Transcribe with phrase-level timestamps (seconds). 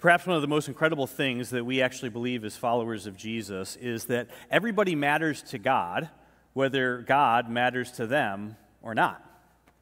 [0.00, 3.76] Perhaps one of the most incredible things that we actually believe as followers of Jesus
[3.76, 6.08] is that everybody matters to God,
[6.54, 9.22] whether God matters to them or not.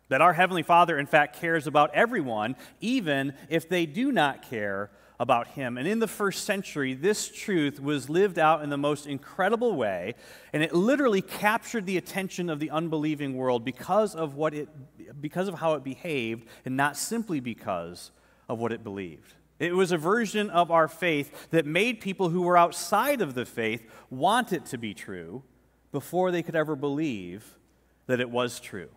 [0.09, 4.91] That our Heavenly Father, in fact, cares about everyone, even if they do not care
[5.21, 5.79] about Him.
[5.79, 10.17] And in the first century, this truth was lived out in the most incredible way,
[10.53, 14.69] and it literally captured the attention of the unbelieving world because of, what it,
[15.21, 18.11] because of how it behaved, and not simply because
[18.49, 19.35] of what it believed.
[19.59, 23.45] It was a version of our faith that made people who were outside of the
[23.45, 25.43] faith want it to be true
[25.91, 27.57] before they could ever believe
[28.07, 28.89] that it was true.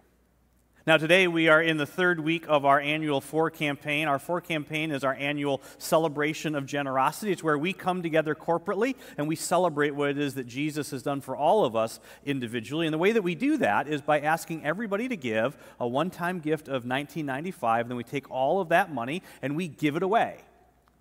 [0.87, 4.07] Now, today we are in the third week of our annual Four campaign.
[4.07, 7.31] Our Four campaign is our annual celebration of generosity.
[7.31, 11.03] It's where we come together corporately and we celebrate what it is that Jesus has
[11.03, 12.87] done for all of us individually.
[12.87, 16.09] And the way that we do that is by asking everybody to give a one
[16.09, 17.87] time gift of $19.95.
[17.87, 20.39] Then we take all of that money and we give it away.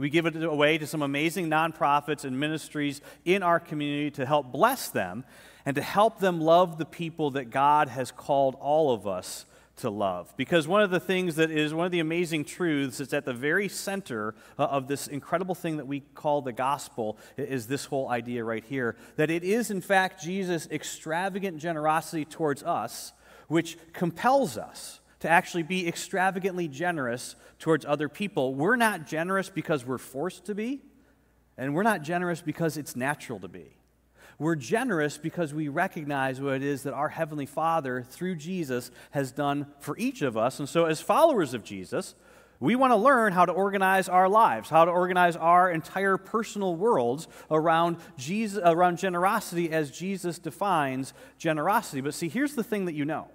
[0.01, 4.51] We give it away to some amazing nonprofits and ministries in our community to help
[4.51, 5.25] bless them
[5.67, 9.45] and to help them love the people that God has called all of us
[9.77, 10.33] to love.
[10.39, 13.35] Because one of the things that is one of the amazing truths that's at the
[13.35, 18.09] very center uh, of this incredible thing that we call the gospel is this whole
[18.09, 23.13] idea right here that it is, in fact, Jesus' extravagant generosity towards us
[23.49, 28.55] which compels us to actually be extravagantly generous towards other people.
[28.55, 30.81] We're not generous because we're forced to be,
[31.57, 33.77] and we're not generous because it's natural to be.
[34.39, 39.33] We're generous because we recognize what it is that our Heavenly Father, through Jesus, has
[39.33, 40.59] done for each of us.
[40.59, 42.15] And so, as followers of Jesus,
[42.59, 46.75] we want to learn how to organize our lives, how to organize our entire personal
[46.77, 52.01] worlds around, Jesus, around generosity as Jesus defines generosity.
[52.01, 53.29] But see, here's the thing that you know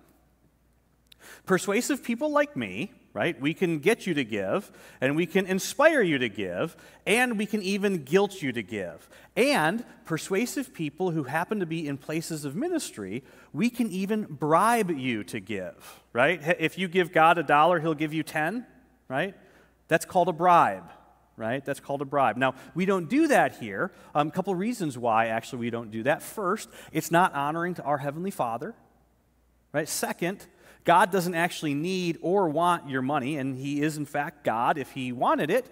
[1.45, 6.01] Persuasive people like me, right, we can get you to give, and we can inspire
[6.01, 9.09] you to give, and we can even guilt you to give.
[9.35, 14.91] And persuasive people who happen to be in places of ministry, we can even bribe
[14.91, 16.41] you to give, right?
[16.59, 18.65] If you give God a dollar, he'll give you 10,
[19.07, 19.33] right?
[19.87, 20.89] That's called a bribe
[21.37, 21.63] right?
[21.65, 22.37] That's called a bribe.
[22.37, 23.91] Now, we don't do that here.
[24.13, 26.21] A um, couple reasons why, actually, we don't do that.
[26.21, 28.73] First, it's not honoring to our Heavenly Father,
[29.73, 29.87] right?
[29.87, 30.45] Second,
[30.85, 34.77] God doesn't actually need or want your money, and He is, in fact, God.
[34.77, 35.65] If He wanted it,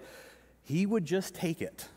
[0.62, 1.88] He would just take it.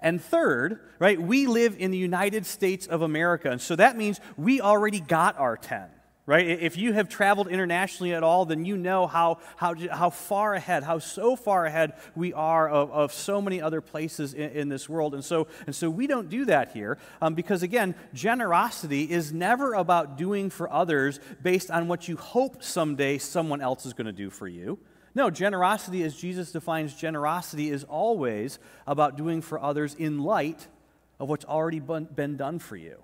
[0.00, 4.20] And third, right, we live in the United States of America, and so that means
[4.36, 5.88] we already got our 10
[6.26, 6.46] right?
[6.46, 10.82] If you have traveled internationally at all, then you know how, how, how far ahead,
[10.82, 14.88] how so far ahead we are of, of so many other places in, in this
[14.88, 15.14] world.
[15.14, 19.74] And so, and so we don't do that here um, because, again, generosity is never
[19.74, 24.12] about doing for others based on what you hope someday someone else is going to
[24.12, 24.78] do for you.
[25.14, 30.66] No, generosity, as Jesus defines generosity, is always about doing for others in light
[31.20, 32.96] of what's already been done for you.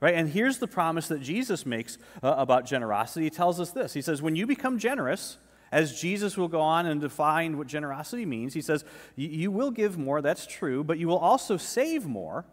[0.00, 0.14] Right?
[0.14, 3.24] And here's the promise that Jesus makes uh, about generosity.
[3.24, 5.38] He tells us this He says, When you become generous,
[5.72, 8.84] as Jesus will go on and define what generosity means, he says,
[9.16, 12.44] You will give more, that's true, but you will also save more,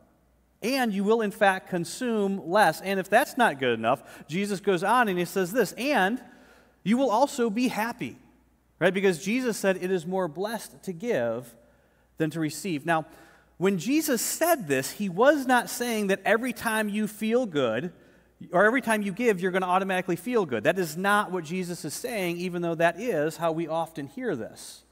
[0.62, 2.82] and you will, in fact, consume less.
[2.82, 6.22] And if that's not good enough, Jesus goes on and he says this, and
[6.84, 8.18] you will also be happy.
[8.80, 8.94] Right?
[8.94, 11.54] Because Jesus said, It is more blessed to give
[12.18, 12.86] than to receive.
[12.86, 13.06] Now,
[13.64, 17.94] when Jesus said this, he was not saying that every time you feel good
[18.52, 20.66] or every time you give, you're going to automatically feel good.
[20.66, 24.36] That is not what Jesus is saying, even though that is how we often hear
[24.36, 24.84] this.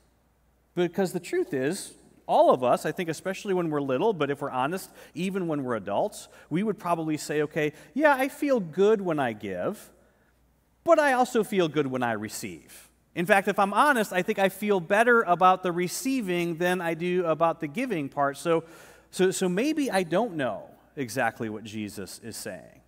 [0.74, 1.92] Because the truth is,
[2.28, 5.66] all of us, I think, especially when we're little, but if we're honest, even when
[5.66, 9.92] we're adults, we would probably say, okay, yeah, I feel good when I give,
[10.86, 12.88] but I also feel good when I receive.
[13.14, 16.94] In fact, if I'm honest, I think I feel better about the receiving than I
[16.94, 18.38] do about the giving part.
[18.38, 18.64] So,
[19.10, 22.82] so, so maybe I don't know exactly what Jesus is saying.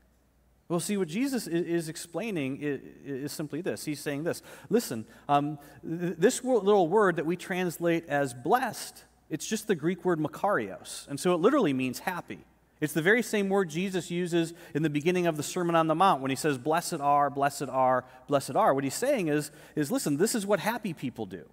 [0.69, 3.83] Well, see, what Jesus is explaining is simply this.
[3.83, 9.67] He's saying this Listen, um, this little word that we translate as blessed, it's just
[9.67, 11.07] the Greek word makarios.
[11.09, 12.45] And so it literally means happy.
[12.83, 15.95] It's the very same word Jesus uses in the beginning of the Sermon on the
[15.95, 18.73] Mount when he says, Blessed are, blessed are, blessed are.
[18.73, 21.45] What he's saying is, is listen, this is what happy people do.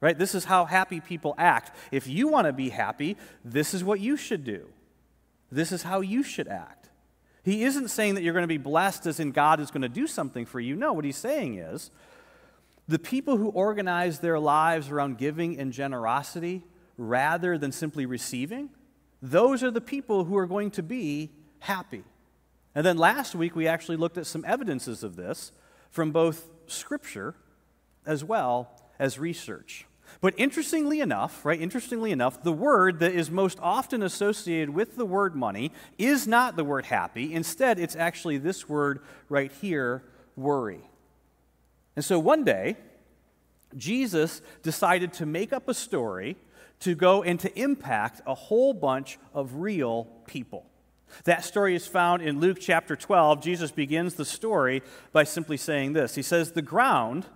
[0.00, 0.18] Right?
[0.18, 1.76] This is how happy people act.
[1.92, 4.66] If you want to be happy, this is what you should do.
[5.52, 6.88] This is how you should act.
[7.44, 9.90] He isn't saying that you're going to be blessed as in God is going to
[9.90, 10.74] do something for you.
[10.74, 11.90] No, what he's saying is
[12.88, 16.64] the people who organize their lives around giving and generosity
[16.96, 18.70] rather than simply receiving
[19.22, 21.30] those are the people who are going to be
[21.60, 22.04] happy.
[22.74, 25.52] And then last week, we actually looked at some evidences of this
[25.90, 27.34] from both Scripture
[28.04, 29.86] as well as research.
[30.20, 35.04] But interestingly enough, right, interestingly enough, the word that is most often associated with the
[35.04, 37.34] word money is not the word happy.
[37.34, 40.02] Instead, it's actually this word right here,
[40.36, 40.80] worry.
[41.96, 42.76] And so one day,
[43.76, 46.36] Jesus decided to make up a story
[46.80, 50.66] to go and to impact a whole bunch of real people.
[51.24, 53.42] That story is found in Luke chapter 12.
[53.42, 54.82] Jesus begins the story
[55.12, 57.26] by simply saying this He says, The ground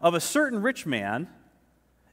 [0.00, 1.28] of a certain rich man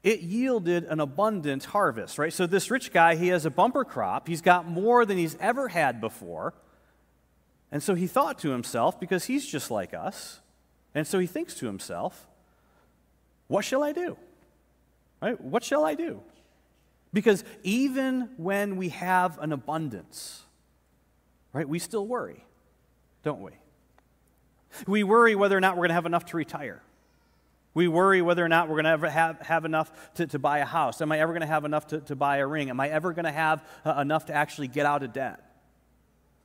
[0.02, 2.32] it yielded an abundant harvest, right?
[2.32, 4.28] So, this rich guy, he has a bumper crop.
[4.28, 6.54] He's got more than he's ever had before.
[7.72, 10.40] And so he thought to himself, because he's just like us,
[10.94, 12.28] and so he thinks to himself,
[13.48, 14.16] what shall I do?
[15.20, 15.40] Right?
[15.40, 16.22] What shall I do?
[17.16, 20.42] Because even when we have an abundance,
[21.54, 22.44] right, we still worry,
[23.22, 23.52] don't we?
[24.86, 26.82] We worry whether or not we're going to have enough to retire.
[27.72, 30.66] We worry whether or not we're going to have, have enough to, to buy a
[30.66, 31.00] house.
[31.00, 32.68] Am I ever going to have enough to, to buy a ring?
[32.68, 35.42] Am I ever going to have uh, enough to actually get out of debt?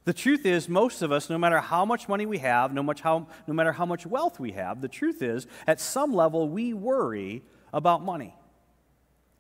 [0.05, 3.01] The truth is, most of us, no matter how much money we have, no, much
[3.01, 6.73] how, no matter how much wealth we have, the truth is, at some level, we
[6.73, 8.37] worry about money.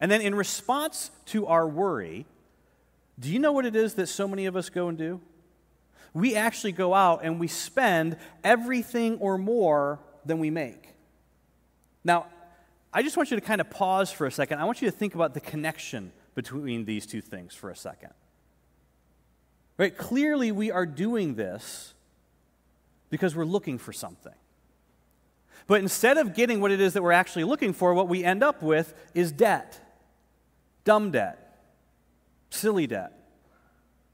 [0.01, 2.25] And then, in response to our worry,
[3.19, 5.21] do you know what it is that so many of us go and do?
[6.13, 10.89] We actually go out and we spend everything or more than we make.
[12.03, 12.25] Now,
[12.91, 14.59] I just want you to kind of pause for a second.
[14.59, 18.09] I want you to think about the connection between these two things for a second.
[19.77, 19.95] Right?
[19.95, 21.93] Clearly, we are doing this
[23.09, 24.33] because we're looking for something.
[25.67, 28.43] But instead of getting what it is that we're actually looking for, what we end
[28.43, 29.79] up with is debt
[30.83, 31.59] dumb debt,
[32.49, 33.13] silly debt,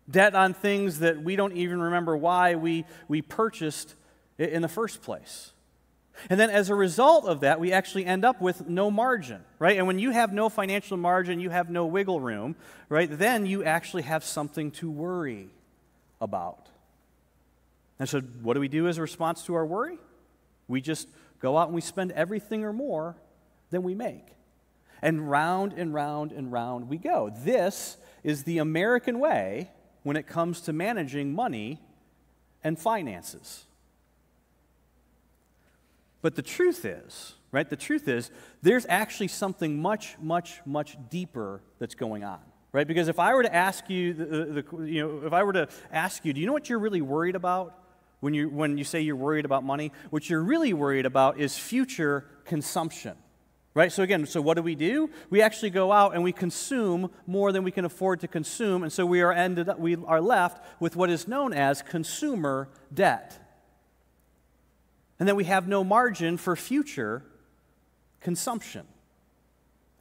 [0.10, 3.96] debt on things that we don't even remember why we, we purchased
[4.38, 5.54] in the first place.
[6.30, 9.78] And then as a result of that, we actually end up with no margin, right?
[9.78, 12.56] And when you have no financial margin, you have no wiggle room,
[12.90, 13.10] right?
[13.10, 15.50] Then you actually have something to worry
[16.20, 16.70] about.
[18.00, 19.98] And so, what do we do as a response to our worry?
[20.68, 21.08] We just
[21.40, 23.16] go out and we spend everything or more
[23.70, 24.26] than we make.
[25.02, 27.32] And round and round and round we go.
[27.44, 29.72] This is the American way
[30.04, 31.82] when it comes to managing money
[32.64, 33.66] and finances.
[36.22, 37.70] But the truth is, right?
[37.70, 42.40] The truth is, there's actually something much, much, much deeper that's going on,
[42.72, 42.88] right?
[42.88, 45.70] Because if I were to ask you, the, the, you know, if I were to
[45.92, 47.80] ask you, do you know what you're really worried about
[48.20, 49.92] when you, when you say you're worried about money?
[50.10, 53.16] What you're really worried about is future consumption.
[53.78, 53.92] Right?
[53.92, 55.12] So again, so what do we do?
[55.30, 58.92] We actually go out and we consume more than we can afford to consume, and
[58.92, 63.38] so we are ended up, we are left with what is known as consumer debt.
[65.20, 67.22] And then we have no margin for future
[68.20, 68.88] consumption.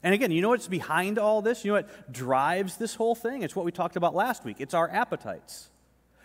[0.02, 1.62] And again, you know what's behind all this?
[1.62, 3.42] You know what drives this whole thing?
[3.42, 4.56] It's what we talked about last week.
[4.58, 5.68] It's our appetites.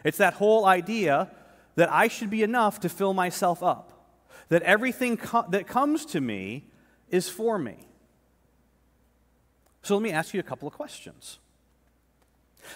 [0.06, 1.30] It's that whole idea
[1.76, 3.92] that I should be enough to fill myself up,
[4.48, 6.71] that everything co- that comes to me
[7.12, 7.78] is for me.
[9.84, 11.38] So let me ask you a couple of questions.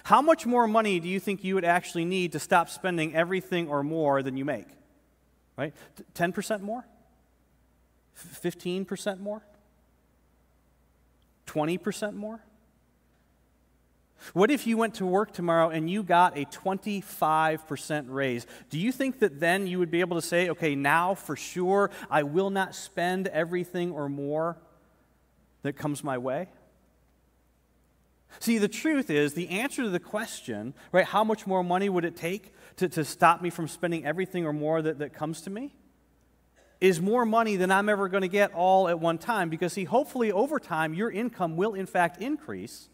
[0.03, 3.67] How much more money do you think you would actually need to stop spending everything
[3.67, 4.67] or more than you make?
[5.57, 5.73] right?
[6.13, 6.85] 10% more?
[8.17, 9.41] 15% more?
[11.47, 12.39] 20% more?
[14.33, 18.47] What if you went to work tomorrow and you got a 25% raise?
[18.69, 21.91] Do you think that then you would be able to say, okay, now for sure
[22.09, 24.57] I will not spend everything or more
[25.63, 26.47] that comes my way?
[28.39, 32.05] See, the truth is, the answer to the question, right, how much more money would
[32.05, 35.49] it take to, to stop me from spending everything or more that, that comes to
[35.49, 35.73] me,
[36.81, 39.49] is more money than I'm ever going to get all at one time.
[39.49, 42.89] Because, see, hopefully over time, your income will in fact increase.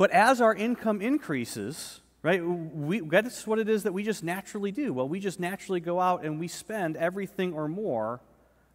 [0.00, 4.72] But as our income increases, right, we, that's what it is that we just naturally
[4.72, 4.94] do.
[4.94, 8.22] Well, we just naturally go out and we spend everything or more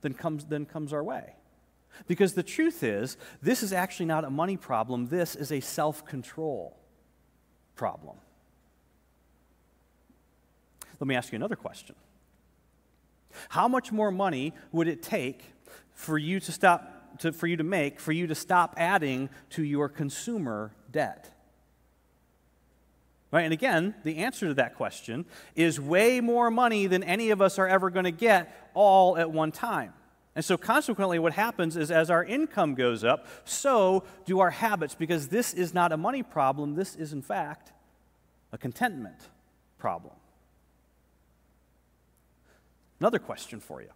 [0.02, 1.34] than comes, than comes our way.
[2.06, 6.06] Because the truth is, this is actually not a money problem, this is a self
[6.06, 6.78] control
[7.76, 8.18] problem.
[11.00, 11.96] Let me ask you another question.
[13.50, 15.44] How much more money would it take
[15.92, 19.64] for you to stop to, for you to make for you to stop adding to
[19.64, 21.32] your consumer debt?
[23.32, 23.42] Right?
[23.42, 27.60] And again, the answer to that question is way more money than any of us
[27.60, 29.94] are ever going to get all at one time.
[30.36, 34.94] And so, consequently, what happens is as our income goes up, so do our habits,
[34.94, 36.76] because this is not a money problem.
[36.76, 37.72] This is, in fact,
[38.52, 39.30] a contentment
[39.78, 40.14] problem.
[43.00, 43.90] Another question for you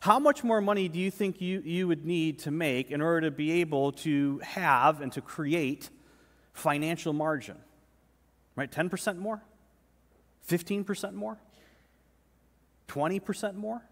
[0.00, 3.22] How much more money do you think you, you would need to make in order
[3.22, 5.90] to be able to have and to create
[6.52, 7.56] financial margin?
[8.56, 8.70] Right?
[8.70, 9.42] 10% more?
[10.48, 11.38] 15% more?
[12.88, 13.82] 20% more?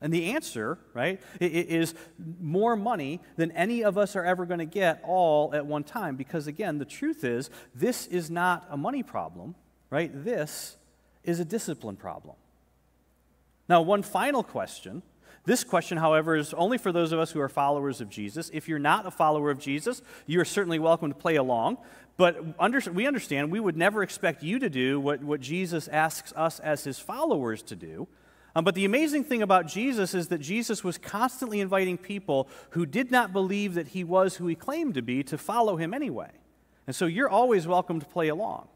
[0.00, 1.94] And the answer, right, is
[2.40, 6.16] more money than any of us are ever going to get all at one time.
[6.16, 9.54] Because again, the truth is, this is not a money problem,
[9.90, 10.10] right?
[10.12, 10.76] This
[11.22, 12.34] is a discipline problem.
[13.72, 15.00] Now, one final question.
[15.46, 18.50] This question, however, is only for those of us who are followers of Jesus.
[18.52, 21.78] If you're not a follower of Jesus, you are certainly welcome to play along.
[22.18, 26.34] But under, we understand we would never expect you to do what, what Jesus asks
[26.36, 28.08] us as his followers to do.
[28.54, 32.84] Um, but the amazing thing about Jesus is that Jesus was constantly inviting people who
[32.84, 36.32] did not believe that he was who he claimed to be to follow him anyway.
[36.86, 38.68] And so you're always welcome to play along.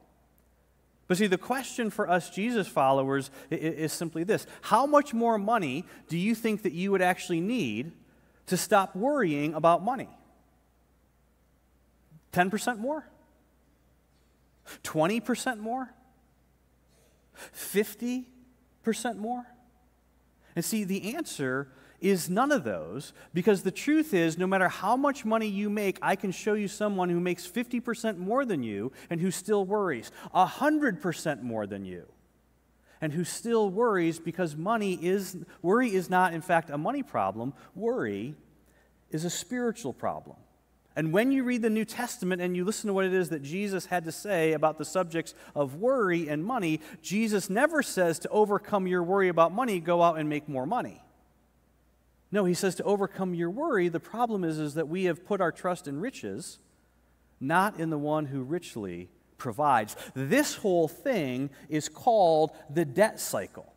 [1.08, 5.84] But see, the question for us Jesus followers is simply this How much more money
[6.08, 7.92] do you think that you would actually need
[8.46, 10.08] to stop worrying about money?
[12.32, 13.08] 10% more?
[14.82, 15.88] 20% more?
[17.54, 18.24] 50%
[19.16, 19.46] more?
[20.54, 21.68] And see, the answer
[22.00, 25.98] is none of those because the truth is, no matter how much money you make,
[26.02, 30.10] I can show you someone who makes 50% more than you and who still worries,
[30.34, 32.06] 100% more than you,
[33.00, 37.52] and who still worries because money is, worry is not, in fact, a money problem.
[37.74, 38.34] Worry
[39.10, 40.36] is a spiritual problem.
[40.96, 43.42] And when you read the New Testament and you listen to what it is that
[43.42, 48.30] Jesus had to say about the subjects of worry and money, Jesus never says to
[48.30, 51.02] overcome your worry about money, go out and make more money.
[52.32, 55.40] No, he says to overcome your worry, the problem is, is that we have put
[55.40, 56.58] our trust in riches,
[57.40, 59.96] not in the one who richly provides.
[60.14, 63.72] This whole thing is called the debt cycle.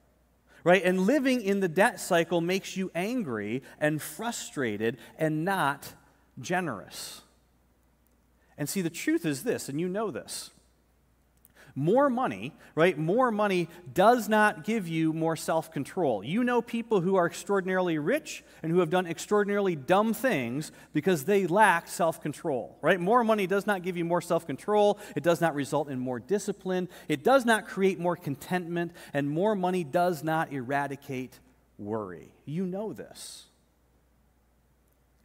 [0.63, 0.83] Right?
[0.83, 5.93] And living in the debt cycle makes you angry and frustrated and not
[6.39, 7.21] generous.
[8.57, 10.51] And see, the truth is this, and you know this.
[11.75, 12.97] More money, right?
[12.97, 16.23] More money does not give you more self control.
[16.23, 21.25] You know people who are extraordinarily rich and who have done extraordinarily dumb things because
[21.25, 22.99] they lack self control, right?
[22.99, 24.99] More money does not give you more self control.
[25.15, 26.89] It does not result in more discipline.
[27.07, 28.93] It does not create more contentment.
[29.13, 31.39] And more money does not eradicate
[31.77, 32.33] worry.
[32.45, 33.45] You know this.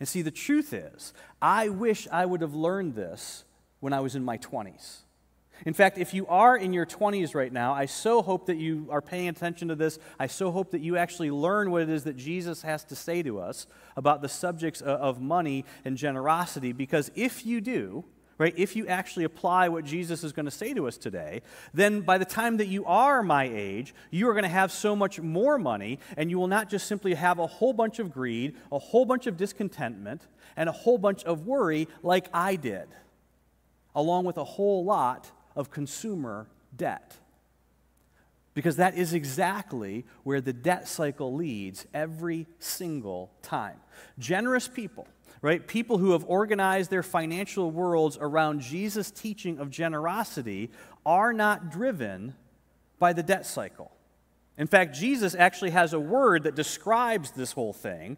[0.01, 3.45] And see, the truth is, I wish I would have learned this
[3.81, 5.04] when I was in my 20s.
[5.67, 8.87] In fact, if you are in your 20s right now, I so hope that you
[8.91, 9.99] are paying attention to this.
[10.19, 13.23] I so hope that you actually learn what it is that Jesus has to say
[13.23, 13.67] to us
[13.97, 18.05] about the subjects of money and generosity, because if you do,
[18.37, 21.41] right, if you actually apply what Jesus is going to say to us today,
[21.73, 24.95] then by the time that you are my age, you are going to have so
[24.95, 28.55] much more money, and you will not just simply have a whole bunch of greed,
[28.71, 32.89] a whole bunch of discontentment, and a whole bunch of worry like I did,
[33.95, 36.47] along with a whole lot of consumer
[36.77, 37.17] debt.
[38.55, 43.77] Because that is exactly where the debt cycle leads every single time.
[44.19, 45.09] Generous people
[45.45, 45.69] right?
[45.69, 50.71] People who have organized their financial worlds around Jesus' teaching of generosity
[51.05, 52.35] are not driven
[52.99, 53.93] by the debt cycle.
[54.57, 58.17] In fact, Jesus actually has a word that describes this whole thing,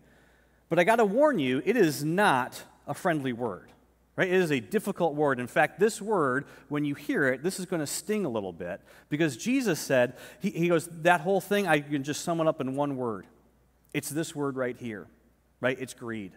[0.69, 3.73] but I got to warn you, it is not a friendly word.
[4.17, 4.29] Right?
[4.29, 5.39] It is a difficult word.
[5.39, 8.53] In fact, this word, when you hear it, this is going to sting a little
[8.53, 8.81] bit
[9.11, 12.61] because Jesus said, he, he goes, that whole thing, I can just sum it up
[12.61, 13.27] in one word.
[13.93, 15.07] It's this word right here,
[15.61, 15.77] right?
[15.79, 16.33] It's greed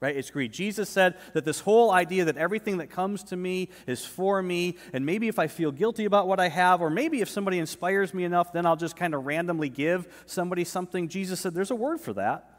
[0.00, 0.16] right?
[0.16, 0.52] It's greed.
[0.52, 4.76] Jesus said that this whole idea that everything that comes to me is for me,
[4.92, 8.12] and maybe if I feel guilty about what I have, or maybe if somebody inspires
[8.12, 11.08] me enough, then I'll just kind of randomly give somebody something.
[11.08, 12.50] Jesus said there's a word for that.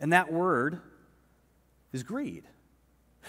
[0.00, 0.80] And that word
[1.92, 2.44] is greed.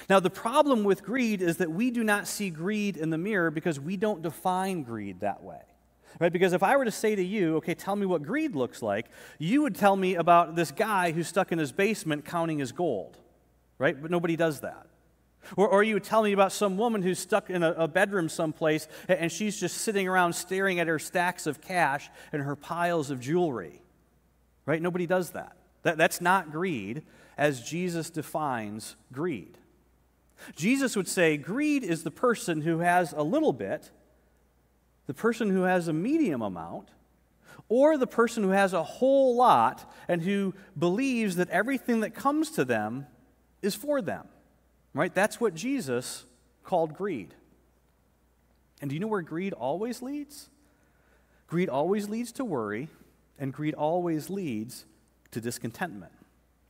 [0.09, 3.51] Now, the problem with greed is that we do not see greed in the mirror
[3.51, 5.61] because we don't define greed that way.
[6.19, 6.31] Right?
[6.31, 9.07] Because if I were to say to you, okay, tell me what greed looks like,
[9.39, 13.17] you would tell me about this guy who's stuck in his basement counting his gold.
[13.79, 13.99] Right?
[13.99, 14.87] But nobody does that.
[15.57, 18.29] Or, or you would tell me about some woman who's stuck in a, a bedroom
[18.29, 23.09] someplace and she's just sitting around staring at her stacks of cash and her piles
[23.09, 23.81] of jewelry.
[24.65, 24.81] Right?
[24.81, 25.57] Nobody does that.
[25.81, 27.03] that that's not greed
[27.37, 29.57] as Jesus defines greed.
[30.55, 33.91] Jesus would say greed is the person who has a little bit
[35.05, 36.89] the person who has a medium amount,
[37.69, 42.51] or the person who has a whole lot and who believes that everything that comes
[42.51, 43.07] to them
[43.61, 44.27] is for them.
[44.93, 45.13] Right?
[45.13, 46.25] That's what Jesus
[46.63, 47.33] called greed.
[48.81, 50.49] And do you know where greed always leads?
[51.47, 52.89] Greed always leads to worry,
[53.39, 54.85] And greed always leads
[55.31, 56.11] to discontentment,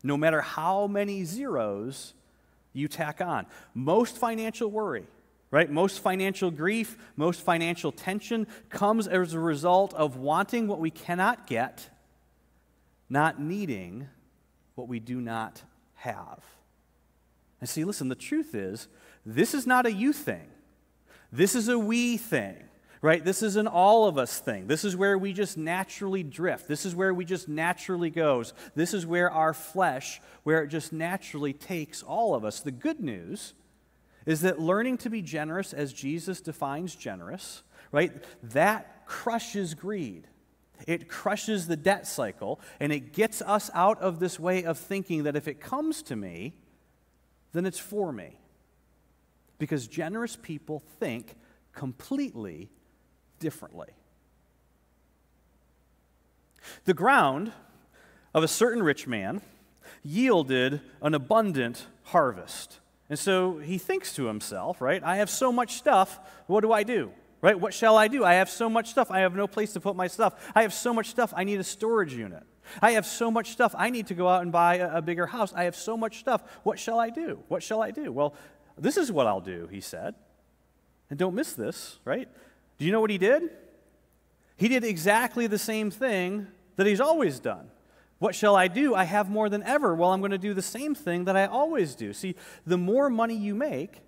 [0.04, 2.14] no matter how many zeros
[2.74, 3.46] you tack on.
[3.74, 5.08] Most financial worry,
[5.50, 5.70] right?
[5.70, 11.48] Most financial grief, most financial tension comes as a result of wanting what we cannot
[11.48, 11.90] get,
[13.10, 14.10] not needing
[14.76, 15.62] what we do not
[15.96, 16.44] have.
[17.62, 18.90] And see, listen, the truth is,
[19.26, 20.48] this is not a you thing.
[21.32, 22.58] This is a we thing,
[23.04, 23.26] right?
[23.26, 24.66] This is an all of us thing.
[24.68, 26.70] This is where we just naturally drift.
[26.70, 28.54] This is where we just naturally goes.
[28.76, 32.62] This is where our flesh, where it just naturally takes all of us.
[32.62, 33.56] The good news
[34.26, 38.24] is that learning to be generous as Jesus defines generous, right?
[38.42, 40.26] That crushes greed.
[40.88, 45.24] It crushes the debt cycle and it gets us out of this way of thinking
[45.24, 46.54] that if it comes to me,
[47.52, 48.40] then it's for me.
[49.60, 51.36] Because generous people think
[51.74, 52.70] completely
[53.44, 53.90] differently.
[56.86, 57.52] The ground
[58.34, 59.42] of a certain rich man
[60.02, 62.80] yielded an abundant harvest.
[63.10, 65.04] And so he thinks to himself, right?
[65.04, 66.20] I have so much stuff.
[66.48, 67.12] What do I do?
[67.42, 67.60] Right?
[67.60, 68.24] What shall I do?
[68.24, 69.12] I have so much stuff.
[69.12, 70.52] I have no place to put my stuff.
[70.56, 71.34] I have so much stuff.
[71.36, 72.44] I need a storage unit.
[72.82, 73.76] I have so much stuff.
[73.78, 75.54] I need to go out and buy a, a bigger house.
[75.54, 76.42] I have so much stuff.
[76.64, 77.44] What shall I do?
[77.50, 78.14] What shall I do?
[78.14, 78.36] Well,
[78.78, 80.16] this is what I'll do, he said.
[81.10, 82.30] And don't miss this, right?
[82.84, 83.44] Do you know what he did?
[84.58, 87.72] He did exactly the same thing that he's always done.
[88.20, 88.94] What shall I do?
[88.94, 89.96] I have more than ever.
[89.96, 92.12] Well, I'm going to do the same thing that I always do.
[92.12, 92.36] See,
[92.68, 94.02] the more money you make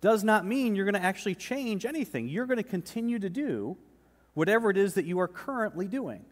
[0.00, 2.26] does not mean you're going to actually change anything.
[2.26, 3.76] You're going to continue to do
[4.34, 6.24] whatever it is that you are currently doing.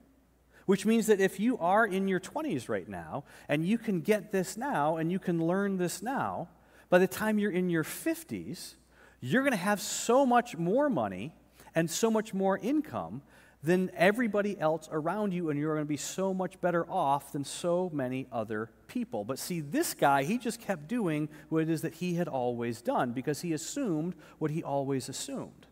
[0.67, 4.33] Which means that if you are in your 20s right now and you can get
[4.33, 6.49] this now and you can learn this now,
[6.91, 8.75] by the time you're in your 50s,
[9.21, 11.33] you're going to have so much more money
[11.75, 13.23] and so much more income
[13.63, 17.45] than everybody else around you, and you're going to be so much better off than
[17.45, 19.25] so many other people.
[19.25, 22.83] But see, this guy, he just kept doing what it is that he had always
[22.83, 25.67] done because he assumed what he always assumed,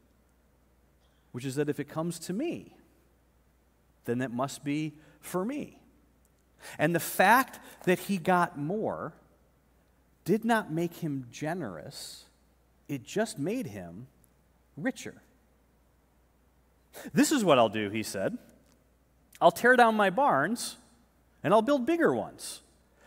[1.33, 2.75] which is that if it comes to me,
[4.07, 5.79] then it must be for me.
[6.79, 9.13] And the fact that he got more
[10.25, 12.25] did not make him generous,
[12.89, 14.07] it just made him
[14.79, 15.21] richer.
[17.13, 18.39] This is what I'll do, he said.
[19.41, 20.77] I'll tear down my barns
[21.43, 22.61] and I'll build bigger ones.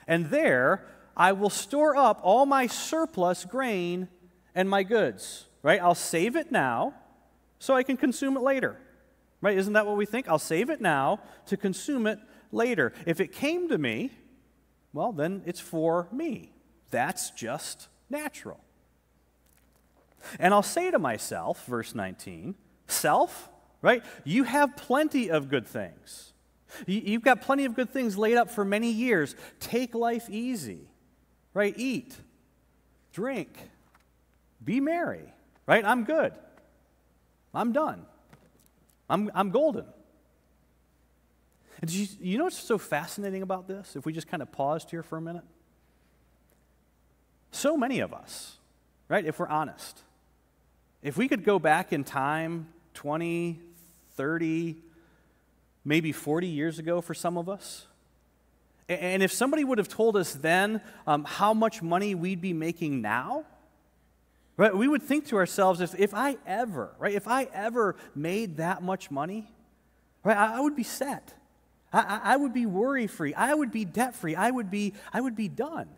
[0.07, 4.09] And there I will store up all my surplus grain
[4.53, 5.45] and my goods.
[5.61, 5.81] Right?
[5.81, 6.93] I'll save it now
[7.57, 8.77] so I can consume it later.
[9.41, 9.57] Right?
[9.57, 10.27] Isn't that what we think?
[10.27, 12.19] I'll save it now to consume it
[12.51, 12.93] later.
[13.05, 14.11] If it came to me,
[14.93, 16.53] well, then it's for me.
[16.91, 18.59] That's just natural.
[20.39, 22.55] And I'll say to myself, verse 19,
[22.87, 23.49] self,
[23.81, 24.03] right?
[24.23, 26.33] You have plenty of good things.
[26.87, 29.35] You've got plenty of good things laid up for many years.
[29.59, 30.89] Take life easy,
[31.53, 31.73] right?
[31.77, 32.15] Eat,
[33.13, 33.49] drink,
[34.63, 35.33] be merry,
[35.65, 35.85] right?
[35.85, 36.33] I'm good.
[37.53, 38.05] I'm done.
[39.09, 39.85] I'm, I'm golden.
[41.81, 43.95] And you, you know what's so fascinating about this?
[43.95, 45.43] If we just kind of paused here for a minute?
[47.51, 48.57] So many of us,
[49.07, 50.01] right, if we're honest,
[51.01, 53.59] if we could go back in time 20,
[54.15, 54.75] 30,
[55.83, 57.85] maybe 40 years ago for some of us,
[58.87, 63.01] and if somebody would have told us then um, how much money we'd be making
[63.01, 63.45] now,
[64.57, 68.57] right, we would think to ourselves, if, if I ever, right, if I ever made
[68.57, 69.51] that much money,
[70.23, 71.33] right, I, I would be set.
[71.91, 73.33] I, I would be worry free.
[73.33, 74.35] I would be debt free.
[74.35, 75.89] I would be, I would be done.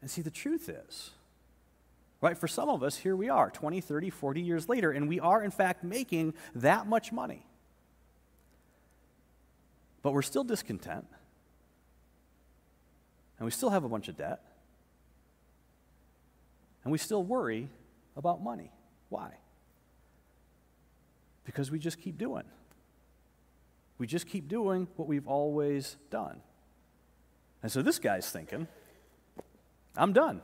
[0.00, 1.10] And see, the truth is,
[2.22, 5.20] right, for some of us, here we are, 20, 30, 40 years later, and we
[5.20, 7.44] are, in fact, making that much money.
[10.02, 11.06] But we're still discontent.
[13.38, 14.40] And we still have a bunch of debt.
[16.84, 17.68] And we still worry
[18.16, 18.70] about money.
[19.08, 19.32] Why?
[21.44, 22.44] Because we just keep doing.
[23.98, 26.40] We just keep doing what we've always done.
[27.62, 28.66] And so this guy's thinking,
[29.96, 30.40] I'm done.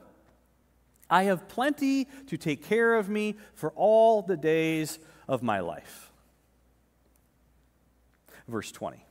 [1.09, 6.11] I have plenty to take care of me for all the days of my life.
[8.47, 9.05] Verse 20.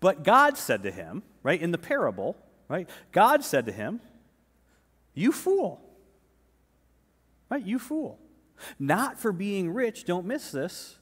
[0.00, 2.36] But God said to him, right, in the parable,
[2.68, 4.00] right, God said to him,
[5.14, 5.80] You fool.
[7.50, 8.18] Right, you fool.
[8.78, 10.98] Not for being rich, don't miss this,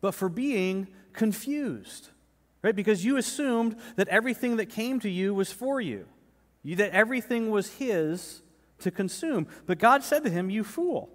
[0.00, 2.08] but for being confused.
[2.62, 6.06] Right, because you assumed that everything that came to you was for you
[6.74, 8.42] that everything was his
[8.80, 9.46] to consume.
[9.66, 11.10] But God said to him, You fool,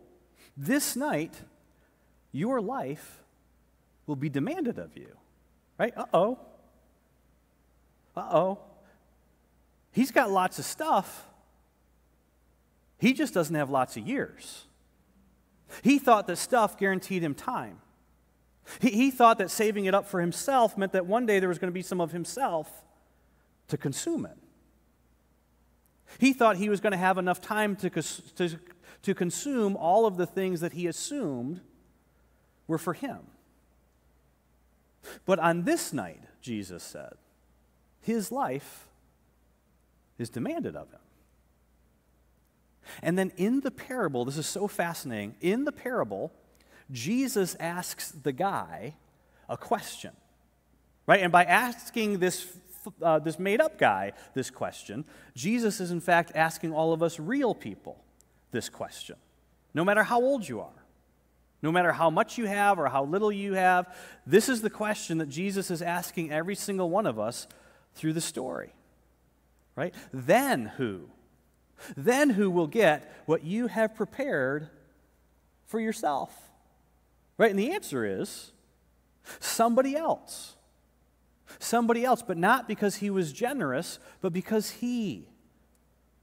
[0.58, 1.42] this night
[2.32, 3.22] your life
[4.06, 5.16] will be demanded of you.
[5.78, 5.94] Right?
[5.96, 6.40] Uh oh.
[8.16, 8.60] Uh oh.
[9.92, 11.28] He's got lots of stuff.
[12.98, 14.66] He just doesn't have lots of years.
[15.82, 17.80] He thought that stuff guaranteed him time.
[18.80, 21.58] He, he thought that saving it up for himself meant that one day there was
[21.58, 22.70] going to be some of himself
[23.70, 24.38] to consume it.
[26.20, 28.60] He thought he was going to have enough time to, to,
[29.04, 31.62] to consume all of the things that he assumed
[32.68, 33.20] were for him.
[35.26, 37.14] But on this night, Jesus said,
[38.02, 38.88] his life
[40.18, 41.00] is demanded of him.
[43.02, 45.36] And then in the parable, this is so fascinating.
[45.40, 46.32] In the parable,
[46.92, 48.96] Jesus asks the guy
[49.48, 50.12] a question,
[51.08, 51.22] right?
[51.22, 52.48] And by asking this,
[53.02, 57.20] uh, this made up guy this question, Jesus is in fact asking all of us
[57.20, 58.04] real people
[58.52, 59.16] this question,
[59.74, 60.82] no matter how old you are.
[61.64, 65.20] No matter how much you have or how little you have, this is the question
[65.20, 67.48] that Jesus is asking every single one of us
[67.94, 68.74] through the story.
[69.76, 69.94] Right?
[70.12, 71.10] Then who?
[71.96, 74.70] Then who will get what you have prepared
[75.66, 76.36] for yourself?
[77.38, 77.52] Right?
[77.52, 78.52] And the answer is
[79.40, 80.56] somebody else.
[81.60, 85.28] Somebody else, but not because he was generous, but because he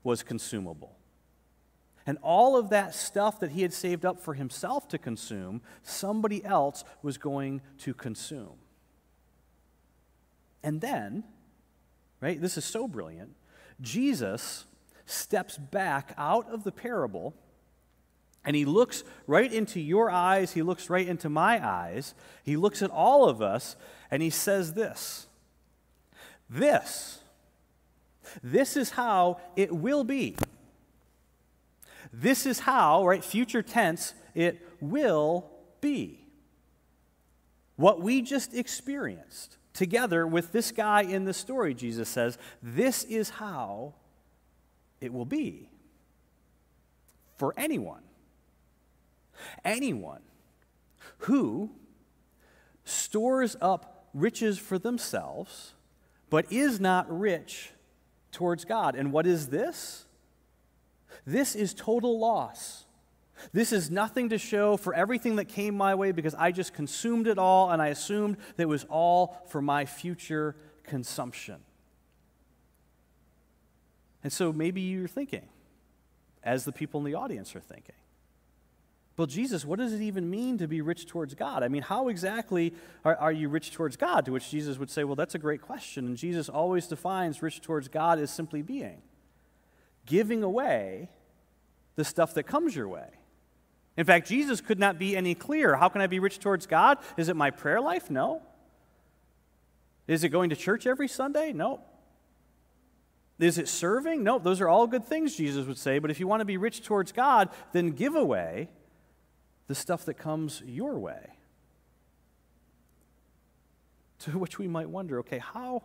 [0.02, 0.96] was consumable.
[2.06, 6.42] And all of that stuff that he had saved up for himself to consume, somebody
[6.44, 8.56] else was going to consume.
[10.62, 11.24] And then,
[12.20, 13.34] right, this is so brilliant.
[13.80, 14.64] Jesus
[15.04, 17.34] steps back out of the parable
[18.48, 22.80] and he looks right into your eyes, he looks right into my eyes, he looks
[22.80, 23.76] at all of us,
[24.10, 25.26] and he says this
[26.48, 27.18] This,
[28.42, 30.34] this is how it will be.
[32.10, 35.50] This is how, right, future tense, it will
[35.82, 36.24] be.
[37.76, 43.28] What we just experienced together with this guy in the story, Jesus says, this is
[43.28, 43.92] how
[45.02, 45.68] it will be
[47.36, 48.00] for anyone.
[49.64, 50.22] Anyone
[51.18, 51.70] who
[52.84, 55.74] stores up riches for themselves,
[56.30, 57.70] but is not rich
[58.32, 58.94] towards God.
[58.94, 60.06] And what is this?
[61.26, 62.84] This is total loss.
[63.52, 67.26] This is nothing to show for everything that came my way because I just consumed
[67.26, 71.56] it all and I assumed that it was all for my future consumption.
[74.24, 75.48] And so maybe you're thinking,
[76.42, 77.94] as the people in the audience are thinking,
[79.18, 81.64] well, Jesus, what does it even mean to be rich towards God?
[81.64, 82.72] I mean, how exactly
[83.04, 84.24] are, are, you rich towards God?
[84.26, 86.06] To which Jesus would say, well, that's a great question.
[86.06, 89.02] And Jesus always defines rich towards God as simply being
[90.06, 91.10] giving away
[91.96, 93.08] the stuff that comes your way.
[93.96, 95.76] In fact, Jesus could not be any clearer.
[95.76, 96.98] How can I be rich towards God?
[97.16, 98.10] Is it my prayer life?
[98.10, 98.40] No.
[100.06, 101.52] Is it going to church every Sunday?
[101.52, 101.80] No.
[103.40, 104.22] Is it serving?
[104.22, 105.98] No, those are all good things, Jesus would say.
[105.98, 108.68] But if you want to be rich towards God, then give away
[109.68, 111.30] the stuff that comes your way.
[114.22, 115.84] To which we might wonder okay, how,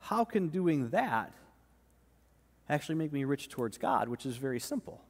[0.00, 1.32] how can doing that
[2.68, 5.00] actually make me rich towards God, which is very simple?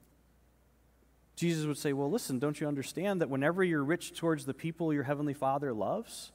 [1.35, 4.93] Jesus would say, Well, listen, don't you understand that whenever you're rich towards the people
[4.93, 6.31] your Heavenly Father loves,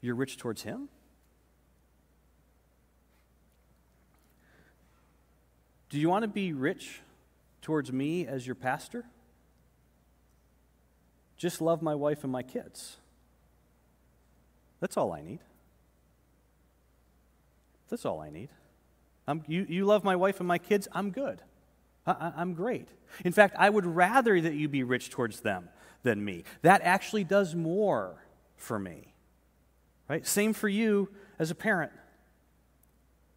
[0.00, 0.88] you're rich towards Him?
[5.90, 7.00] Do you want to be rich
[7.60, 9.04] towards me as your pastor?
[11.40, 12.98] Just love my wife and my kids.
[14.80, 15.38] That's all I need.
[17.88, 18.50] That's all I need.
[19.26, 21.40] I'm, you, you love my wife and my kids, I'm good.
[22.06, 22.88] I, I'm great.
[23.24, 25.70] In fact, I would rather that you be rich towards them
[26.02, 26.44] than me.
[26.60, 28.22] That actually does more
[28.56, 29.14] for me.
[30.08, 30.26] Right?
[30.26, 31.92] Same for you as a parent.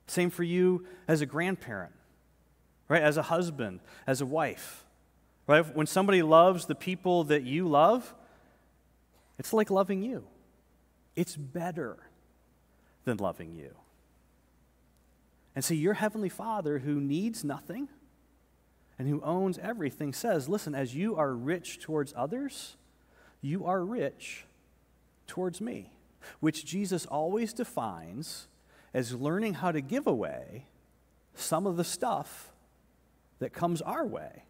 [0.07, 1.93] Same for you as a grandparent
[2.93, 3.01] right?
[3.01, 4.82] As a husband, as a wife,
[5.47, 5.75] right?
[5.75, 8.13] When somebody loves the people that you love,
[9.37, 10.25] it's like loving you.
[11.15, 11.97] It's better
[13.05, 13.75] than loving you.
[15.55, 17.87] And see, your Heavenly Father, who needs nothing
[18.97, 22.75] and who owns everything, says, Listen, as you are rich towards others,
[23.41, 24.45] you are rich
[25.27, 25.91] towards me,
[26.39, 28.47] which Jesus always defines
[28.93, 30.65] as learning how to give away
[31.35, 32.51] some of the stuff
[33.39, 34.43] that comes our way.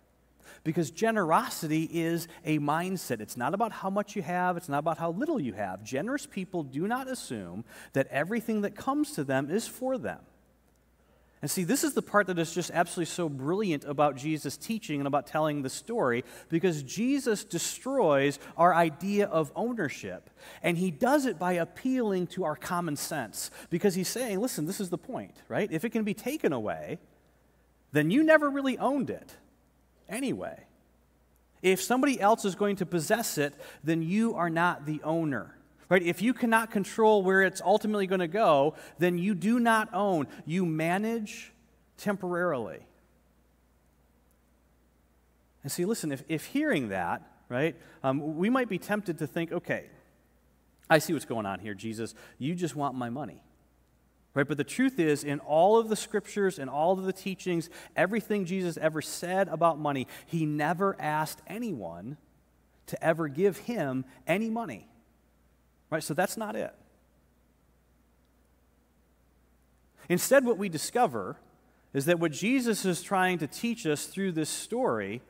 [0.64, 3.22] Because generosity is a mindset.
[3.22, 5.84] It's not about how much you have, it's not about how little you have.
[5.84, 10.20] Generous people do not assume that everything that comes to them is for them.
[11.44, 15.02] And see, this is the part that is just absolutely so brilliant about Jesus' teaching
[15.02, 20.30] and about telling the story because Jesus destroys our idea of ownership.
[20.64, 24.80] And he does it by appealing to our common sense because he's saying, listen, this
[24.80, 25.70] is the point, right?
[25.70, 26.98] If it can be taken away,
[27.92, 29.36] then you never really owned it
[30.14, 30.64] anyway.
[31.62, 35.58] If somebody else is going to possess it, then you are not the owner.
[35.90, 36.04] Right?
[36.04, 40.28] If you cannot control where it's ultimately going to go, then you do not own.
[40.46, 41.54] You manage
[41.98, 42.80] temporarily.
[45.64, 49.52] And see, listen, if, if hearing that, right, um, we might be tempted to think,
[49.52, 49.86] okay,
[50.90, 52.14] I see what's going on here, Jesus.
[52.38, 53.42] You just want my money.
[54.34, 54.48] Right?
[54.48, 58.46] But the truth is, in all of the scriptures and all of the teachings, everything
[58.46, 62.18] Jesus ever said about money, he never asked anyone
[62.88, 64.88] to ever give him any money.
[65.90, 66.04] Right?
[66.04, 66.74] So that's not it.
[70.10, 71.38] Instead, what we discover
[71.94, 75.22] is that what Jesus is trying to teach us through this story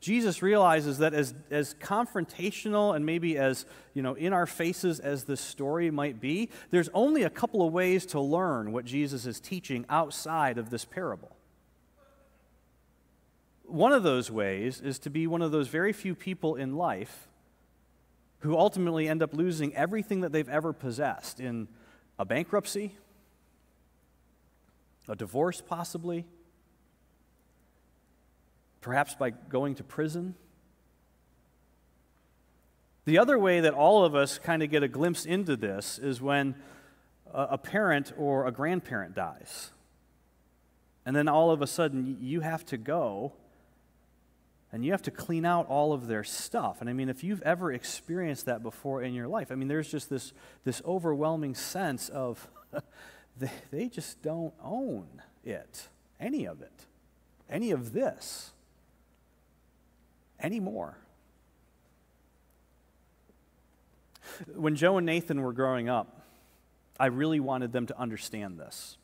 [0.00, 5.24] Jesus realizes that as, as confrontational and maybe as you know in our faces as
[5.24, 9.40] this story might be, there's only a couple of ways to learn what Jesus is
[9.40, 11.36] teaching outside of this parable.
[13.64, 17.28] One of those ways is to be one of those very few people in life
[18.40, 21.68] who ultimately end up losing everything that they've ever possessed in
[22.18, 22.96] a bankruptcy,
[25.06, 26.24] a divorce, possibly
[28.80, 30.34] perhaps by going to prison.
[33.04, 36.20] The other way that all of us kind of get a glimpse into this is
[36.20, 36.54] when
[37.32, 39.70] a parent or a grandparent dies.
[41.06, 43.32] And then all of a sudden, you have to go
[44.72, 46.80] and you have to clean out all of their stuff.
[46.80, 49.90] And I mean, if you've ever experienced that before in your life, I mean, there's
[49.90, 50.32] just this,
[50.64, 52.48] this overwhelming sense of
[53.36, 55.08] they, they just don't own
[55.44, 55.88] it,
[56.20, 56.86] any of it,
[57.48, 58.52] any of this
[60.42, 60.96] anymore.
[64.54, 66.22] When Joe and Nathan were growing up,
[66.98, 68.96] I really wanted them to understand this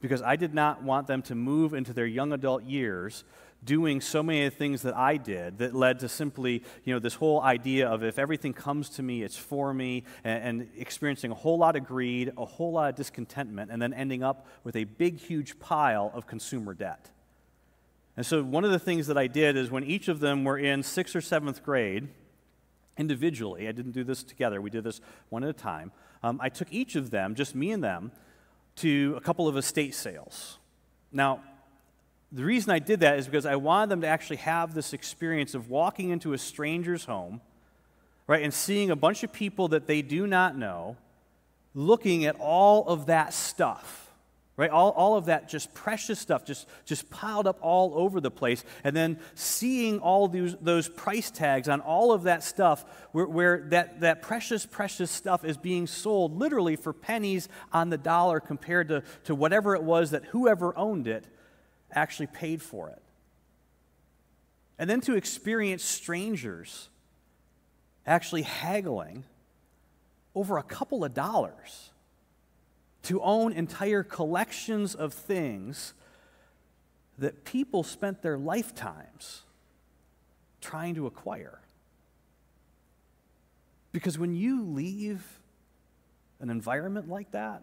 [0.00, 3.24] because I did not want them to move into their young adult years
[3.64, 6.98] doing so many of the things that I did that led to simply, you know,
[6.98, 11.30] this whole idea of if everything comes to me, it's for me, and, and, experiencing
[11.30, 14.76] a whole lot of greed, a whole lot of discontentment, and then ending up with
[14.76, 17.10] a big, huge pile of consumer debt.
[18.16, 20.58] And so, one of the things that I did is when each of them were
[20.58, 22.08] in sixth or seventh grade,
[22.96, 25.00] individually, I didn't do this together, we did this
[25.30, 25.90] one at a time.
[26.22, 28.12] Um, I took each of them, just me and them,
[28.76, 30.58] to a couple of estate sales.
[31.12, 31.42] Now,
[32.30, 35.54] the reason I did that is because I wanted them to actually have this experience
[35.54, 37.40] of walking into a stranger's home,
[38.26, 40.96] right, and seeing a bunch of people that they do not know,
[41.74, 44.03] looking at all of that stuff
[44.56, 44.70] right?
[44.70, 48.64] All, all of that just precious stuff just, just piled up all over the place.
[48.84, 53.66] And then seeing all those, those price tags on all of that stuff where, where
[53.70, 58.88] that, that precious precious stuff is being sold literally for pennies on the dollar compared
[58.88, 61.26] to, to whatever it was that whoever owned it
[61.90, 63.02] actually paid for it.
[64.78, 66.88] And then to experience strangers
[68.06, 69.24] actually haggling
[70.34, 71.90] over a couple of dollars
[73.04, 75.94] to own entire collections of things
[77.18, 79.42] that people spent their lifetimes
[80.60, 81.60] trying to acquire.
[83.92, 85.22] Because when you leave
[86.40, 87.62] an environment like that,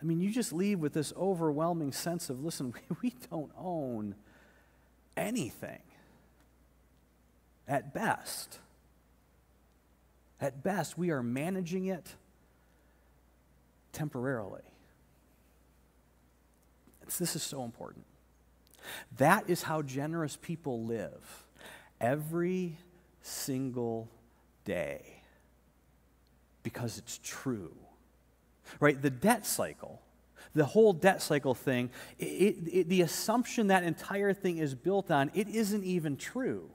[0.00, 4.14] I mean, you just leave with this overwhelming sense of listen, we, don't own
[5.16, 5.80] anything
[7.66, 8.58] at best.
[10.38, 12.14] At best, we are managing it
[13.96, 14.62] temporarily.
[17.18, 18.04] This is so important.
[19.18, 21.46] That is how generous people live
[22.00, 22.76] every
[23.22, 24.08] single
[24.64, 25.22] day
[26.62, 27.74] because it's true.
[28.80, 29.00] Right?
[29.00, 30.02] The debt cycle,
[30.54, 35.30] the whole debt cycle thing, it, it, the assumption that entire thing is built on,
[35.34, 36.68] it isn't even true.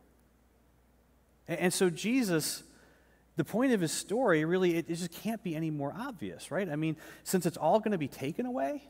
[1.48, 2.64] And, and so Jesus
[3.42, 6.70] the point of his story really, it, it just can't be any more obvious, right?
[6.70, 8.84] I mean, since it's all going to be taken away,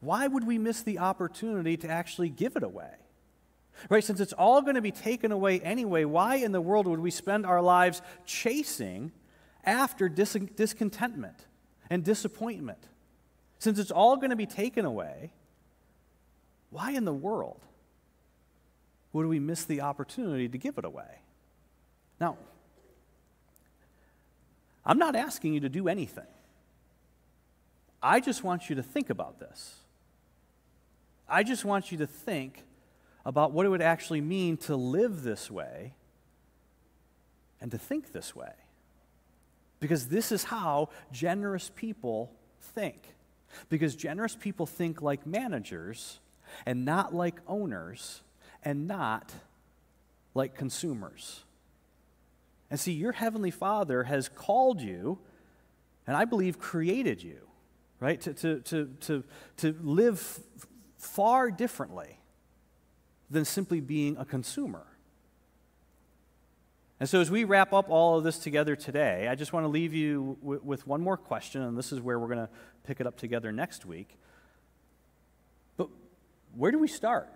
[0.00, 2.90] why would we miss the opportunity to actually give it away?
[3.88, 4.02] Right?
[4.02, 7.12] Since it's all going to be taken away anyway, why in the world would we
[7.12, 9.12] spend our lives chasing
[9.62, 11.46] after dis- discontentment
[11.88, 12.88] and disappointment?
[13.60, 15.30] Since it's all going to be taken away,
[16.70, 17.60] why in the world
[19.12, 21.20] would we miss the opportunity to give it away?
[22.18, 22.36] Now,
[24.86, 26.26] I'm not asking you to do anything.
[28.02, 29.74] I just want you to think about this.
[31.28, 32.62] I just want you to think
[33.24, 35.94] about what it would actually mean to live this way
[37.60, 38.52] and to think this way.
[39.80, 43.02] Because this is how generous people think.
[43.68, 46.20] Because generous people think like managers
[46.64, 48.22] and not like owners
[48.62, 49.32] and not
[50.34, 51.42] like consumers.
[52.70, 55.18] And see, your Heavenly Father has called you,
[56.06, 57.38] and I believe created you,
[58.00, 59.24] right, to, to, to, to,
[59.58, 60.40] to live
[60.98, 62.18] far differently
[63.30, 64.86] than simply being a consumer.
[66.98, 69.68] And so, as we wrap up all of this together today, I just want to
[69.68, 72.48] leave you w- with one more question, and this is where we're going to
[72.84, 74.16] pick it up together next week.
[75.76, 75.88] But
[76.54, 77.28] where do we start?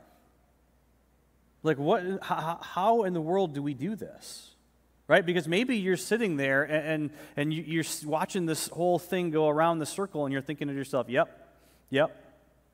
[1.62, 4.49] Like, what, how, how in the world do we do this?
[5.10, 5.26] Right?
[5.26, 9.80] Because maybe you're sitting there and, and, and you're watching this whole thing go around
[9.80, 11.52] the circle, and you're thinking to yourself, yep,
[11.90, 12.16] yep,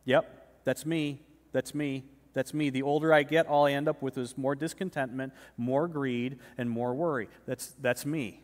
[0.05, 1.23] yep, that's me,
[1.53, 2.69] that's me, that's me.
[2.69, 6.69] The older I get, all I end up with is more discontentment, more greed, and
[6.69, 7.31] more worry.
[7.47, 8.43] That's, that's me.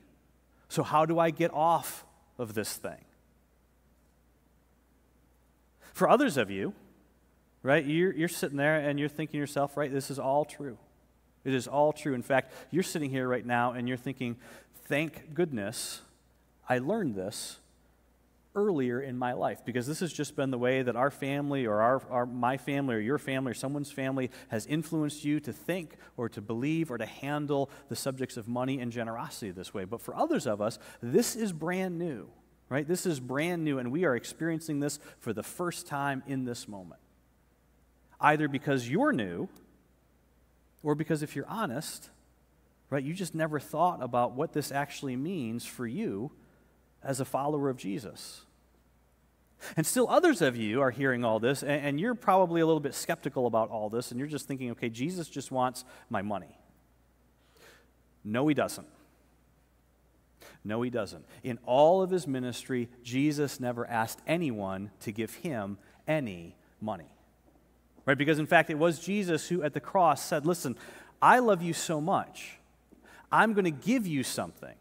[0.70, 2.06] So, how do I get off
[2.38, 3.04] of this thing?
[5.92, 6.72] For others of you,
[7.62, 10.78] right, you're, you're sitting there and you're thinking to yourself, right, this is all true.
[11.44, 12.14] It is all true.
[12.14, 14.36] In fact, you're sitting here right now and you're thinking,
[14.84, 16.02] thank goodness
[16.68, 17.58] I learned this
[18.54, 21.80] earlier in my life because this has just been the way that our family or
[21.80, 25.96] our, our, my family or your family or someone's family has influenced you to think
[26.18, 29.84] or to believe or to handle the subjects of money and generosity this way.
[29.84, 32.28] But for others of us this is brand new
[32.72, 32.88] right?
[32.88, 36.66] This is brand new and we are experiencing this for the first time in this
[36.66, 37.02] moment.
[38.18, 39.46] Either because you're new
[40.82, 42.10] or because if you're honest
[42.90, 46.30] right you just never thought about what this actually means for you
[47.04, 48.42] as a follower of Jesus.
[49.76, 52.80] And still, others of you are hearing all this, and, and, you're probably a little
[52.80, 56.58] bit skeptical about all this, and you're just thinking, okay, Jesus just wants my money.
[58.24, 58.88] No, he doesn't.
[60.64, 61.24] No, he doesn't.
[61.42, 67.10] In all of his ministry, Jesus never asked anyone to give him any money.
[68.04, 68.18] Right?
[68.18, 70.76] Because, in fact, it was Jesus who at the cross said, Listen,
[71.20, 72.58] I love you so much,
[73.30, 74.74] I'm going to give you something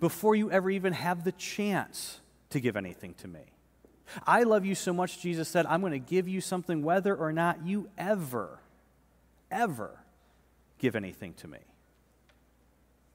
[0.00, 2.20] before you ever even have the chance
[2.50, 3.40] to give anything to me.
[4.26, 7.32] I love you so much, Jesus said, I'm going to give you something whether or
[7.32, 8.60] not you ever,
[9.50, 9.98] ever
[10.78, 11.58] give anything to me.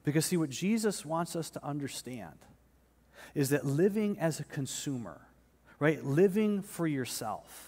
[0.03, 2.37] Because, see, what Jesus wants us to understand
[3.35, 5.21] is that living as a consumer,
[5.79, 7.66] right, living for yourself,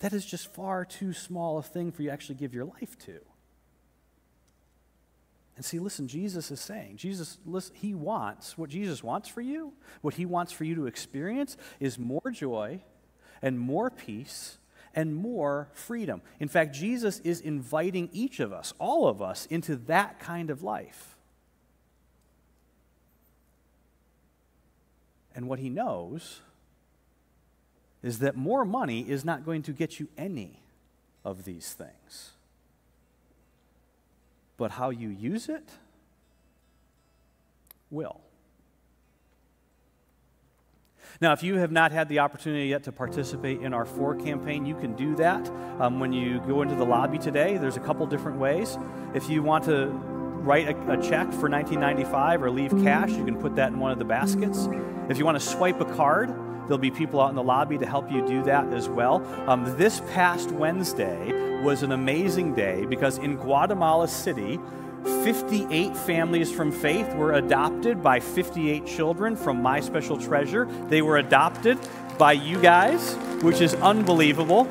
[0.00, 2.96] that is just far too small a thing for you to actually give your life
[3.06, 3.18] to.
[5.56, 9.72] And see, listen, Jesus is saying, Jesus, listen, he wants, what Jesus wants for you,
[10.02, 12.80] what he wants for you to experience is more joy
[13.42, 14.58] and more peace
[14.94, 16.22] and more freedom.
[16.38, 20.62] In fact, Jesus is inviting each of us, all of us, into that kind of
[20.62, 21.16] life.
[25.34, 26.40] And what he knows
[28.02, 30.62] is that more money is not going to get you any
[31.24, 32.32] of these things
[34.58, 35.64] but how you use it
[37.90, 38.20] will.
[41.20, 44.66] Now, if you have not had the opportunity yet to participate in our For campaign,
[44.66, 45.48] you can do that
[45.80, 47.56] um, when you go into the lobby today.
[47.56, 48.76] There's a couple different ways.
[49.14, 53.36] If you want to write a, a, check for 1995 or leave cash, you can
[53.36, 54.68] put that in one of the baskets.
[55.08, 56.28] If you want to swipe a card,
[56.68, 59.24] there'll be people out in the lobby to help you do that as well.
[59.48, 64.58] Um, this past Wednesday, was an amazing day because in Guatemala City,
[65.04, 70.66] 58 families from faith were adopted by 58 children from My Special Treasure.
[70.88, 71.78] They were adopted
[72.16, 74.64] by you guys, which is unbelievable.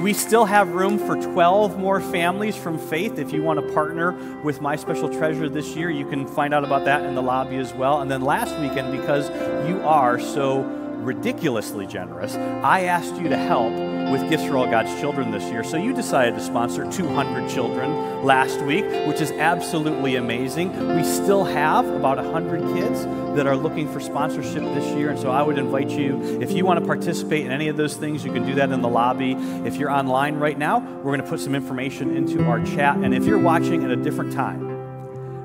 [0.00, 3.18] We still have room for 12 more families from faith.
[3.18, 6.64] If you want to partner with My Special Treasure this year, you can find out
[6.64, 8.00] about that in the lobby as well.
[8.00, 9.28] And then last weekend, because
[9.68, 13.72] you are so ridiculously generous, I asked you to help
[14.12, 15.64] with Gifts for All God's Children this year.
[15.64, 20.96] So you decided to sponsor 200 children last week, which is absolutely amazing.
[20.96, 23.04] We still have about 100 kids
[23.36, 25.10] that are looking for sponsorship this year.
[25.10, 27.96] And so I would invite you, if you want to participate in any of those
[27.96, 29.32] things, you can do that in the lobby.
[29.64, 32.96] If you're online right now, we're going to put some information into our chat.
[32.96, 34.71] And if you're watching at a different time,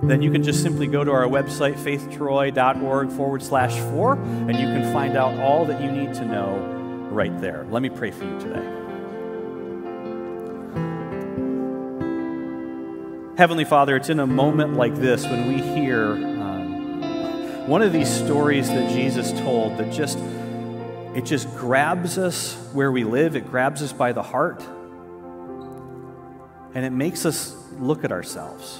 [0.03, 4.65] then you can just simply go to our website, faithtroy.org forward slash four, and you
[4.67, 6.55] can find out all that you need to know
[7.11, 7.65] right there.
[7.69, 8.77] Let me pray for you today.
[13.37, 18.09] Heavenly Father, it's in a moment like this when we hear um, one of these
[18.09, 20.17] stories that Jesus told that just
[21.15, 24.63] it just grabs us where we live, it grabs us by the heart,
[26.75, 28.79] and it makes us look at ourselves.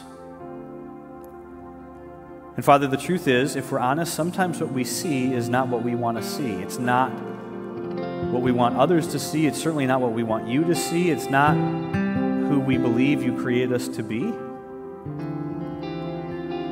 [2.57, 5.83] And Father, the truth is, if we're honest, sometimes what we see is not what
[5.83, 6.53] we want to see.
[6.53, 7.11] It's not
[8.31, 9.45] what we want others to see.
[9.45, 11.11] It's certainly not what we want you to see.
[11.11, 14.33] It's not who we believe you created us to be.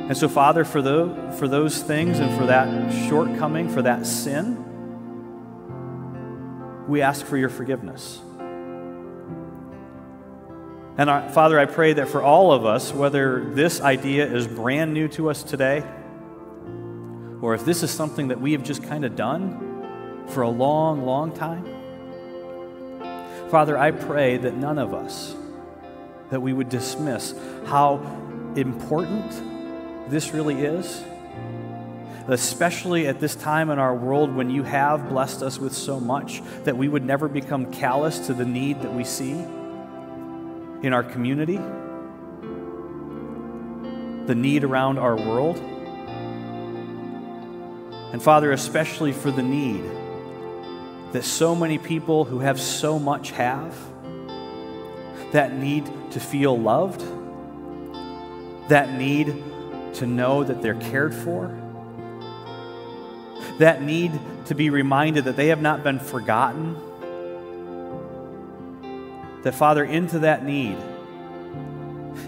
[0.08, 4.64] And so, Father, for, the, for those things and for that shortcoming, for that sin,
[6.88, 8.18] we ask for your forgiveness.
[10.98, 14.94] And our, Father, I pray that for all of us, whether this idea is brand
[14.94, 15.84] new to us today,
[17.42, 21.04] or if this is something that we have just kind of done for a long,
[21.04, 21.66] long time,
[23.50, 25.36] Father, I pray that none of us,
[26.30, 27.34] that we would dismiss
[27.66, 27.98] how
[28.56, 29.30] important
[30.10, 31.04] this really is,
[32.26, 36.42] especially at this time in our world when you have blessed us with so much,
[36.64, 39.44] that we would never become callous to the need that we see
[40.82, 41.58] in our community,
[44.26, 45.58] the need around our world.
[48.12, 49.84] And Father, especially for the need
[51.12, 53.74] that so many people who have so much have,
[55.32, 57.00] that need to feel loved,
[58.68, 59.42] that need
[59.94, 61.56] to know that they're cared for,
[63.58, 66.76] that need to be reminded that they have not been forgotten
[69.42, 70.76] that, Father, into that need,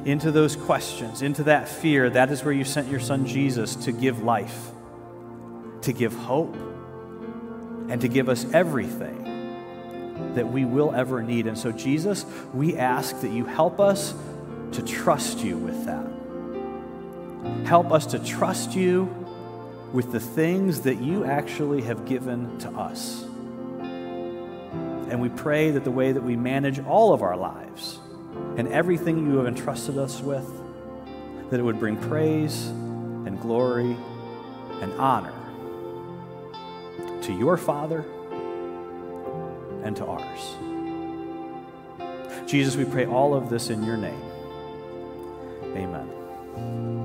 [0.04, 3.92] into those questions, into that fear, that is where you sent your son Jesus to
[3.92, 4.70] give life,
[5.82, 6.56] to give hope,
[7.88, 11.46] and to give us everything that we will ever need.
[11.46, 14.14] And so, Jesus, we ask that you help us
[14.72, 16.06] to trust you with that.
[17.66, 19.04] Help us to trust you
[19.92, 23.24] with the things that you actually have given to us.
[25.10, 27.98] And we pray that the way that we manage all of our lives
[28.56, 30.46] and everything you have entrusted us with,
[31.50, 33.96] that it would bring praise and glory
[34.82, 35.32] and honor
[37.22, 38.04] to your Father
[39.84, 40.56] and to ours.
[42.48, 44.22] Jesus, we pray all of this in your name.
[45.76, 46.97] Amen.